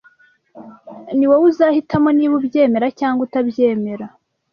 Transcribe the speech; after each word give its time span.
Niwowe 1.15 1.45
uzahitamo 1.51 2.09
niba 2.17 2.33
ubyemera 2.39 2.87
cyangwa 2.99 3.21
utabyemera. 3.27 4.05